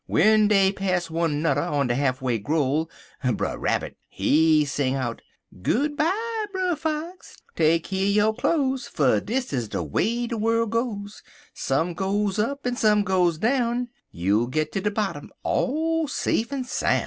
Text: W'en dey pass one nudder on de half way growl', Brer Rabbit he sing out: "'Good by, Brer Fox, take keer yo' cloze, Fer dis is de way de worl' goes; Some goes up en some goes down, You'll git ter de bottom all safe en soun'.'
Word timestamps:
W'en 0.07 0.47
dey 0.47 0.71
pass 0.71 1.11
one 1.11 1.43
nudder 1.43 1.61
on 1.61 1.85
de 1.85 1.93
half 1.93 2.23
way 2.23 2.39
growl', 2.39 2.89
Brer 3.23 3.55
Rabbit 3.59 3.97
he 4.07 4.65
sing 4.65 4.95
out: 4.95 5.21
"'Good 5.61 5.95
by, 5.95 6.45
Brer 6.51 6.75
Fox, 6.75 7.37
take 7.55 7.83
keer 7.83 8.07
yo' 8.07 8.33
cloze, 8.33 8.87
Fer 8.89 9.19
dis 9.19 9.53
is 9.53 9.69
de 9.69 9.83
way 9.83 10.25
de 10.25 10.37
worl' 10.39 10.65
goes; 10.65 11.21
Some 11.53 11.93
goes 11.93 12.39
up 12.39 12.65
en 12.65 12.75
some 12.75 13.03
goes 13.03 13.37
down, 13.37 13.89
You'll 14.09 14.47
git 14.47 14.71
ter 14.71 14.79
de 14.79 14.89
bottom 14.89 15.29
all 15.43 16.07
safe 16.07 16.51
en 16.51 16.63
soun'.' 16.63 16.99